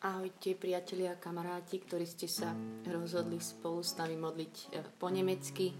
Ahojte 0.00 0.56
priatelia 0.56 1.12
a 1.12 1.20
kamaráti, 1.20 1.76
ktorí 1.76 2.08
ste 2.08 2.24
sa 2.24 2.56
rozhodli 2.88 3.36
spolu 3.36 3.84
s 3.84 4.00
nami 4.00 4.16
modliť 4.16 4.54
e, 4.72 4.80
po 4.96 5.12
nemecky. 5.12 5.76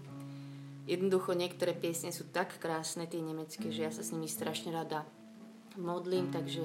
Jednoducho 0.85 1.33
niektoré 1.33 1.73
piesne 1.73 2.13
sú 2.13 2.29
tak 2.29 2.53
krásne, 2.61 3.09
tie 3.09 3.17
nemecké, 3.17 3.73
že 3.73 3.81
ja 3.81 3.89
sa 3.89 4.05
s 4.05 4.13
nimi 4.13 4.29
strašne 4.29 4.69
rada 4.77 5.09
modlím, 5.73 6.29
takže 6.29 6.61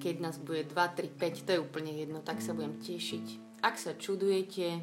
keď 0.00 0.14
nás 0.24 0.40
bude 0.40 0.64
2, 0.64 0.72
3, 0.72 1.12
5, 1.44 1.44
to 1.44 1.50
je 1.60 1.60
úplne 1.60 1.92
jedno, 1.92 2.24
tak 2.24 2.40
sa 2.40 2.56
budem 2.56 2.72
tešiť. 2.80 3.60
Ak 3.60 3.76
sa 3.76 3.92
čudujete, 3.92 4.80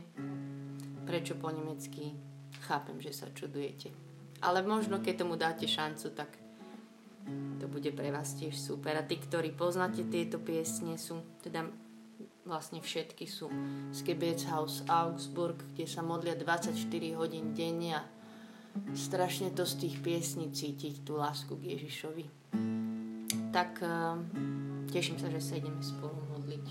prečo 1.10 1.34
po 1.42 1.50
nemecky, 1.50 2.14
chápem, 2.70 3.02
že 3.02 3.18
sa 3.18 3.26
čudujete. 3.34 3.90
Ale 4.46 4.62
možno, 4.62 5.02
keď 5.02 5.26
tomu 5.26 5.42
dáte 5.42 5.66
šancu, 5.66 6.14
tak 6.14 6.38
bude 7.72 7.88
pre 7.96 8.12
vás 8.12 8.36
tiež 8.36 8.54
super. 8.60 9.00
A 9.00 9.08
tí, 9.08 9.16
ktorí 9.16 9.56
poznáte 9.56 10.04
tieto 10.12 10.38
piesne, 10.44 11.00
sú 11.00 11.24
teda 11.40 11.64
vlastne 12.44 12.84
všetky 12.84 13.24
sú 13.32 13.48
z 13.96 14.00
Gebetshaus 14.04 14.84
Augsburg, 14.92 15.64
kde 15.72 15.88
sa 15.88 16.04
modlia 16.04 16.36
24 16.36 16.76
hodín 17.16 17.56
denne 17.56 18.04
a 18.04 18.04
strašne 18.92 19.56
to 19.56 19.64
z 19.64 19.88
tých 19.88 19.96
piesní 20.04 20.52
cítiť 20.52 21.08
tú 21.08 21.16
lásku 21.16 21.54
k 21.56 21.80
Ježišovi. 21.80 22.26
Tak 23.56 23.72
eh, 23.80 23.94
teším 24.92 25.16
sa, 25.16 25.32
že 25.32 25.40
sa 25.40 25.56
ideme 25.56 25.80
spolu 25.80 26.18
modliť. 26.36 26.66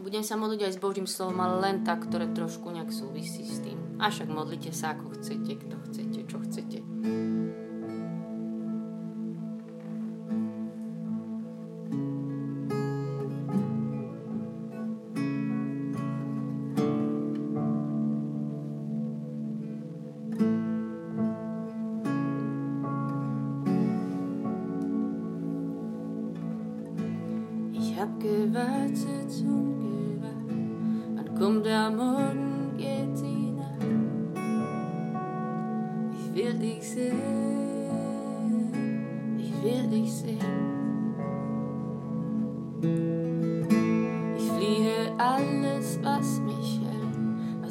Budem 0.00 0.24
sa 0.24 0.34
modliť 0.40 0.60
aj 0.64 0.72
s 0.80 0.80
Božím 0.82 1.04
slovom, 1.04 1.38
ale 1.44 1.60
len 1.60 1.76
tak, 1.84 2.08
ktoré 2.08 2.24
trošku 2.32 2.72
nejak 2.72 2.88
súvisí 2.88 3.44
s 3.44 3.60
tým. 3.60 4.00
A 4.00 4.08
však 4.08 4.32
modlite 4.32 4.72
sa 4.72 4.96
ako 4.96 5.12
chcete, 5.20 5.60
kto 5.60 5.76
chcete, 5.86 6.18
čo 6.24 6.40
chcete. 6.40 6.80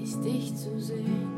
ist 0.00 0.22
dich 0.24 0.54
zu 0.56 0.78
sehen. 0.80 1.29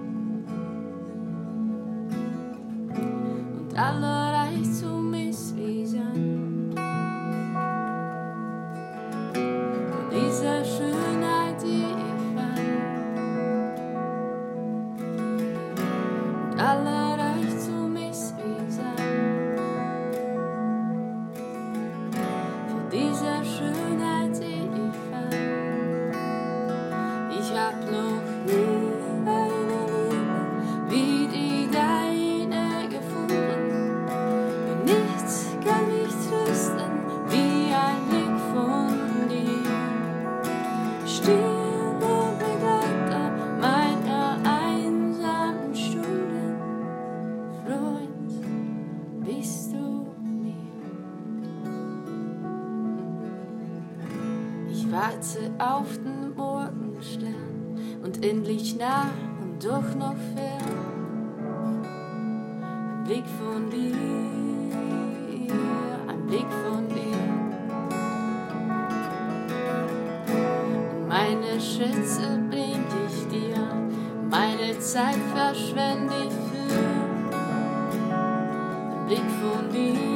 Blick 79.06 79.20
von 79.40 79.68
dir. 79.70 80.11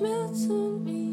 melts 0.00 0.48
on 0.50 0.84
me. 0.84 1.03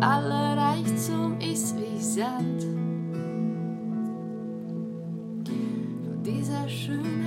das 0.00 0.08
aller 0.08 0.56
Reichtum 0.56 1.38
ist 1.40 1.76
wie 1.76 2.00
Sand. 2.02 2.66
Nur 5.44 6.16
dieser 6.24 6.68
schöne 6.68 7.23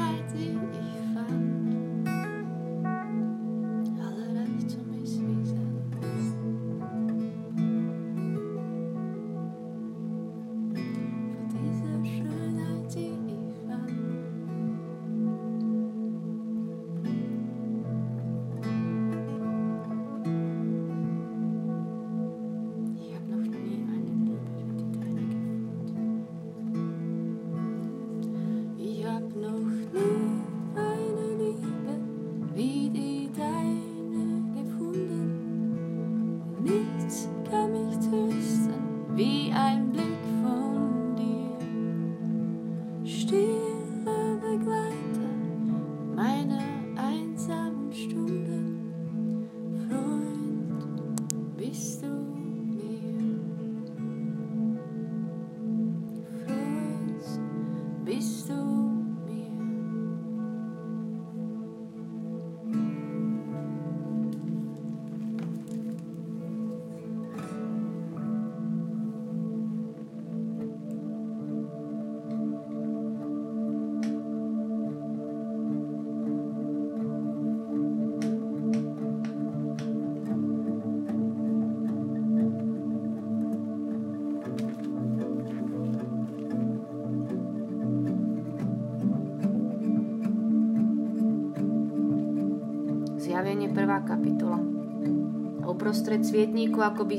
uprostred 95.88 96.20
svietníku, 96.28 96.84
by 96.84 97.18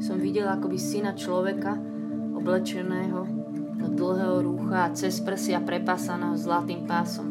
som 0.00 0.16
videla 0.16 0.56
akoby 0.56 0.80
syna 0.80 1.12
človeka, 1.12 1.76
oblečeného 2.32 3.28
do 3.76 3.92
dlhého 3.92 4.40
rúcha 4.40 4.88
a 4.88 4.92
cez 4.96 5.20
prsia 5.20 5.60
prepasaného 5.60 6.32
zlatým 6.40 6.88
pásom. 6.88 7.28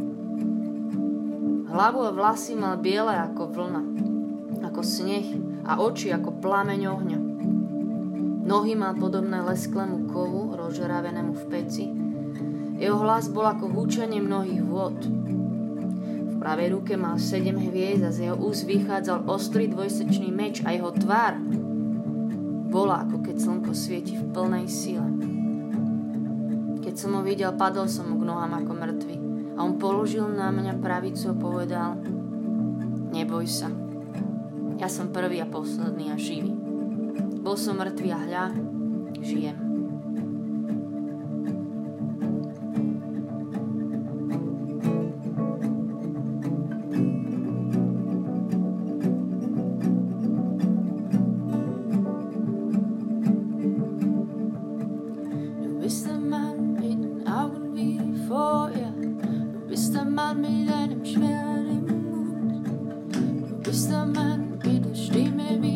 Hlavu 1.73 2.05
a 2.05 2.13
vlasy 2.13 2.53
mal 2.53 2.77
biele 2.77 3.17
ako 3.17 3.49
vlna, 3.49 3.81
ako 4.69 4.81
sneh 4.85 5.41
a 5.65 5.81
oči 5.81 6.13
ako 6.13 6.37
plameň 6.37 6.81
ohňa. 6.85 7.19
Nohy 8.45 8.77
mal 8.77 8.93
podobné 8.93 9.41
lesklému 9.41 10.05
kovu, 10.13 10.53
rozžeravenému 10.53 11.33
v 11.33 11.43
peci. 11.49 11.89
Jeho 12.77 13.01
hlas 13.01 13.25
bol 13.33 13.49
ako 13.49 13.73
húčanie 13.73 14.21
mnohých 14.21 14.61
vôd, 14.61 15.01
pravej 16.39 16.79
ruke 16.79 16.95
mal 16.95 17.19
sedem 17.19 17.59
hviezd 17.59 18.03
a 18.07 18.11
z 18.15 18.19
jeho 18.31 18.37
úst 18.39 18.63
vychádzal 18.63 19.27
ostrý 19.27 19.67
dvojsečný 19.67 20.31
meč 20.31 20.63
a 20.63 20.71
jeho 20.71 20.89
tvár 20.95 21.35
bola 22.71 23.03
ako 23.05 23.19
keď 23.19 23.35
slnko 23.43 23.71
svieti 23.75 24.15
v 24.15 24.31
plnej 24.31 24.65
sile. 24.71 25.05
Keď 26.79 26.93
som 26.95 27.11
ho 27.19 27.21
videl, 27.21 27.51
padol 27.59 27.91
som 27.91 28.07
mu 28.07 28.15
k 28.23 28.27
nohám 28.31 28.63
ako 28.63 28.71
mŕtvy 28.71 29.15
a 29.59 29.67
on 29.67 29.75
položil 29.77 30.25
na 30.31 30.49
mňa 30.49 30.79
pravicu 30.79 31.27
a 31.29 31.35
povedal 31.35 31.99
Neboj 33.09 33.45
sa, 33.49 33.67
ja 34.79 34.85
som 34.87 35.09
prvý 35.11 35.41
a 35.43 35.47
posledný 35.49 36.13
a 36.13 36.15
živý. 36.15 36.53
Bol 37.41 37.57
som 37.59 37.75
mŕtvy 37.81 38.05
a 38.15 38.17
hľa, 38.21 38.45
žijem. 39.19 39.68
be 64.59 64.77
the 64.79 64.93
stream 64.95 65.37
maybe. 65.37 65.68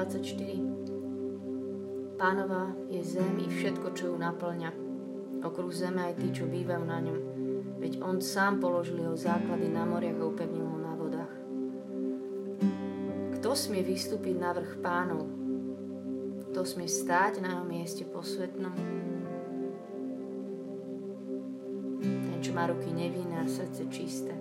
24. 0.00 2.16
Pánova 2.16 2.72
je 2.88 3.04
zem 3.04 3.36
i 3.44 3.48
všetko, 3.52 3.92
čo 3.92 4.08
ju 4.08 4.16
naplňa. 4.16 4.72
Okruh 5.44 5.68
zeme 5.68 6.08
aj 6.08 6.16
tí, 6.16 6.32
čo 6.32 6.48
bývajú 6.48 6.84
na 6.88 7.04
ňom. 7.04 7.20
Veď 7.84 8.00
on 8.00 8.24
sám 8.24 8.64
položil 8.64 8.96
jeho 9.04 9.12
základy 9.12 9.68
na 9.68 9.84
moriach 9.84 10.16
a 10.16 10.24
upevnil 10.24 10.64
ho 10.64 10.78
na 10.80 10.96
vodách. 10.96 11.34
Kto 13.36 13.52
smie 13.52 13.84
vystúpiť 13.84 14.40
na 14.40 14.56
vrch 14.56 14.80
pánov? 14.80 15.20
Kto 16.48 16.64
smie 16.64 16.88
stáť 16.88 17.44
na 17.44 17.60
jeho 17.60 17.64
mieste 17.68 18.08
posvetnom? 18.08 18.72
Ten, 22.00 22.40
čo 22.40 22.56
má 22.56 22.64
ruky 22.72 22.88
nevinné 22.88 23.36
a 23.36 23.44
srdce 23.44 23.84
čisté 23.92 24.32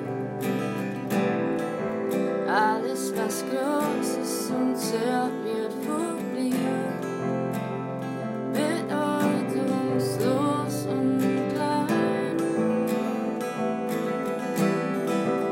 Alles, 2.47 3.13
was 3.17 3.43
groß 3.51 4.15
und 4.57 4.75
zählt, 4.77 5.35
wird 5.43 5.73
von 5.85 6.17
dir. 6.35 6.77
Bedeutungslos 8.59 10.75
und 10.91 11.21
klein. 11.53 12.35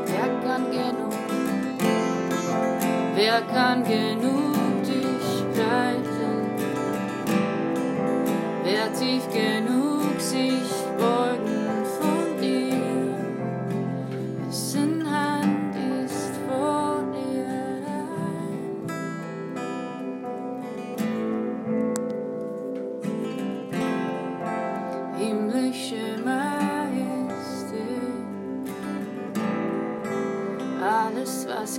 Wer 0.06 0.28
kann 0.44 0.64
genug? 0.70 1.18
Wer 3.16 3.38
kann 3.52 3.80
genug? 3.84 4.31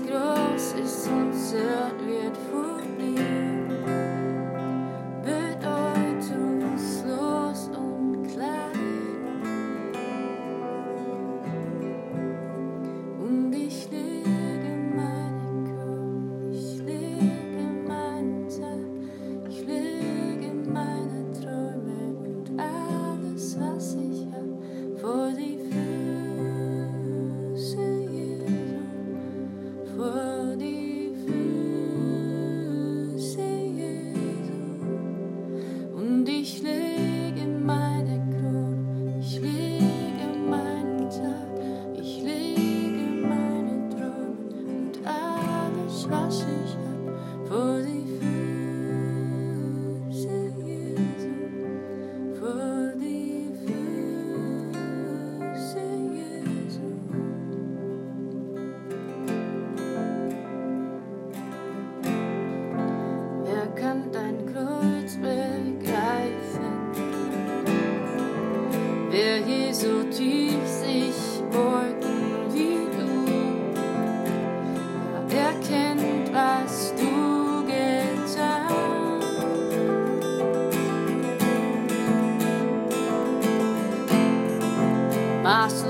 las 0.02 0.74
is 0.84 0.90
so 0.90 1.32
ser 1.32 2.23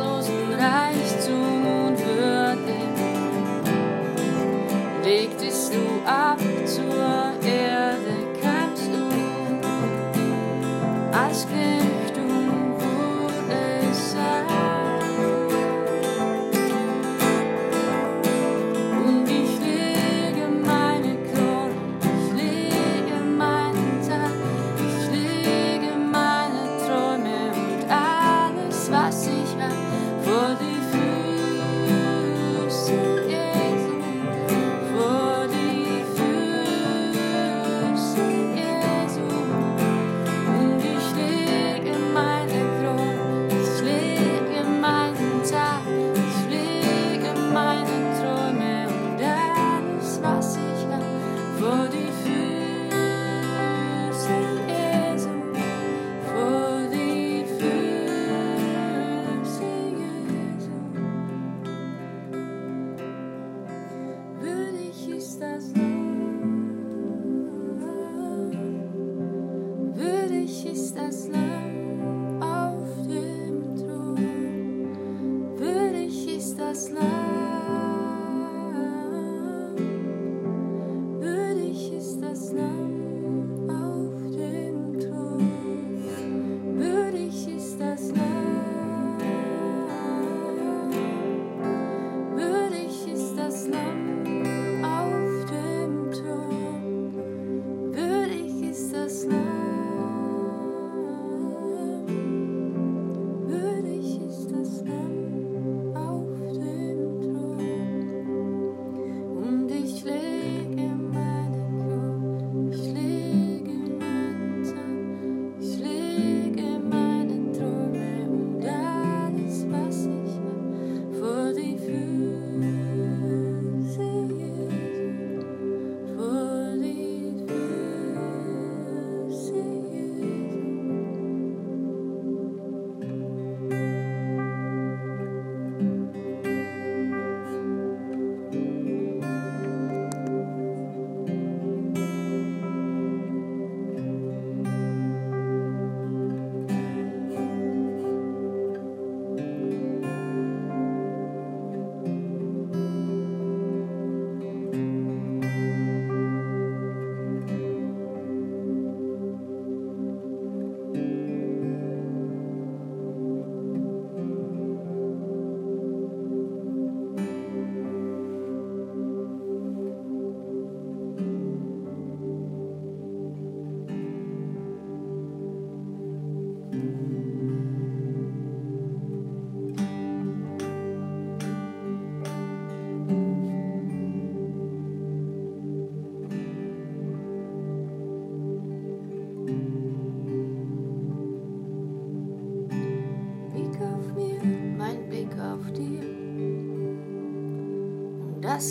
I 0.06 0.28
you. 0.28 0.43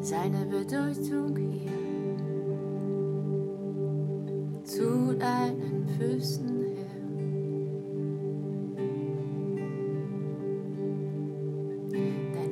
seine 0.02 0.46
Bedeutung 0.46 1.36
hier. 1.36 1.72
Zu 4.64 5.16
deinen 5.18 5.88
Füßen 6.00 6.46
her. 6.46 6.52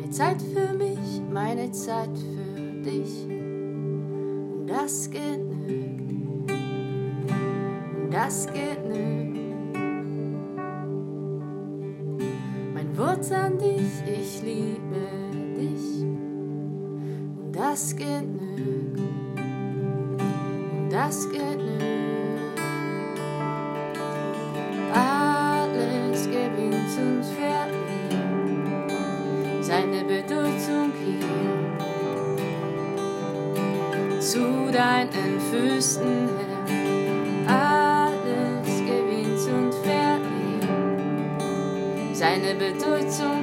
Zeit 0.09 0.41
für 0.41 0.73
mich, 0.73 1.21
meine 1.31 1.71
Zeit 1.71 2.09
für 2.17 2.81
dich. 2.81 3.25
Und 3.27 4.67
das 4.67 5.09
geht 5.11 5.48
das 8.29 8.45
geht 8.53 8.81
nicht. 8.87 9.49
Mein 12.75 12.89
Wort 12.95 13.31
an 13.31 13.57
dich, 13.57 14.03
ich 14.19 14.43
liebe 14.43 15.09
dich. 15.59 16.03
Und 17.39 17.51
das 17.51 17.95
geht 17.95 18.27
nicht. 18.31 18.99
Und 20.77 20.91
das 20.91 21.27
geht 21.31 21.57
nicht. 21.57 22.29
Alles 24.93 26.25
gewinnt 26.27 26.97
und 27.07 27.25
verliert. 27.41 29.65
Seine 29.65 30.03
Bedeutung 30.03 30.91
hier. 31.03 31.79
Zu 34.19 34.69
deinen 34.71 35.39
Füßen 35.51 36.03
hin. 36.07 36.48
seine 42.29 42.53
Bedeutung. 42.53 43.38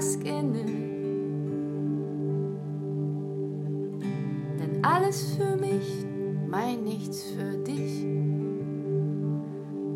Glaskinne. 0.00 0.64
Denn 4.58 4.80
alles 4.82 5.36
für 5.36 5.56
mich, 5.60 5.88
mein 6.50 6.84
Nichts 6.84 7.22
für 7.32 7.58
dich. 7.58 8.02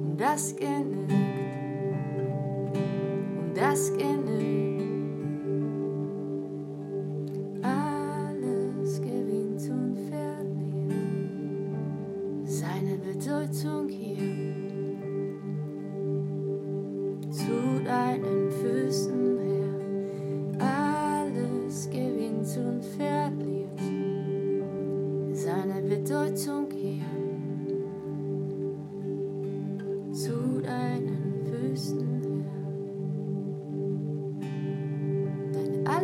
Und 0.05 0.19
das 0.21 0.55
genügt. 0.57 1.11
Und 3.38 3.57
das 3.59 3.88
genügt. 3.93 4.04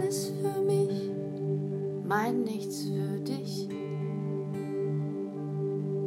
alles 0.00 0.32
für 0.40 0.60
mich, 0.62 1.10
mein 2.06 2.42
Nichts 2.42 2.84
für 2.84 3.20
dich. 3.20 3.68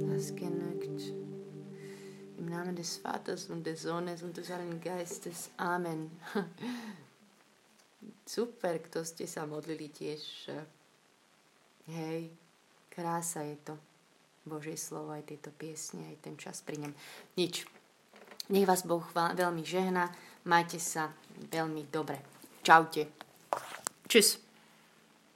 das 0.09 0.35
genügt. 0.35 1.13
Im 2.37 2.45
Namen 2.49 2.75
des 2.75 2.97
Vaters 2.97 3.49
und 3.49 3.65
des 3.65 3.81
Sohnes 3.83 4.21
und 4.23 4.37
des 4.37 4.49
Heiligen 4.51 4.79
Geistes. 4.79 5.49
Amen. 5.57 6.11
Super, 8.27 8.75
ktoś 8.83 9.07
ste 9.07 9.23
sa 9.27 9.45
modlili 9.47 9.87
tiež 9.87 10.51
Hej, 11.87 12.35
krása 12.91 13.39
je 13.47 13.55
to. 13.63 13.73
Božie 14.47 14.79
slovo, 14.79 15.11
aj 15.11 15.27
tieto 15.27 15.51
piesne, 15.51 16.07
aj 16.07 16.17
ten 16.23 16.35
čas 16.39 16.63
pri 16.63 16.79
ňom. 16.79 16.93
Nič. 17.35 17.67
Nech 18.47 18.63
vás 18.63 18.87
Boh 18.87 19.03
veľmi 19.11 19.59
žehna. 19.67 20.07
Majte 20.47 20.79
sa 20.79 21.11
veľmi 21.51 21.91
dobre. 21.91 22.23
Čaute. 22.63 23.11
Čus. 24.07 24.46